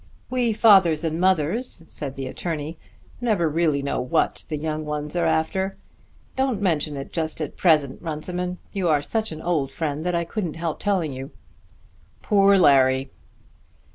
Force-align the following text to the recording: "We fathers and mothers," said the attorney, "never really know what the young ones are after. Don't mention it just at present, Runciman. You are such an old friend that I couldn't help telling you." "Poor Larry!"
"We 0.31 0.51
fathers 0.51 1.03
and 1.03 1.21
mothers," 1.21 1.83
said 1.85 2.15
the 2.15 2.25
attorney, 2.25 2.79
"never 3.21 3.47
really 3.47 3.83
know 3.83 4.01
what 4.01 4.45
the 4.49 4.57
young 4.57 4.83
ones 4.83 5.15
are 5.15 5.27
after. 5.27 5.77
Don't 6.35 6.59
mention 6.59 6.97
it 6.97 7.13
just 7.13 7.39
at 7.39 7.55
present, 7.55 8.01
Runciman. 8.01 8.57
You 8.73 8.89
are 8.89 9.03
such 9.03 9.31
an 9.31 9.43
old 9.43 9.71
friend 9.71 10.03
that 10.03 10.15
I 10.15 10.25
couldn't 10.25 10.55
help 10.55 10.79
telling 10.79 11.13
you." 11.13 11.29
"Poor 12.23 12.57
Larry!" 12.57 13.11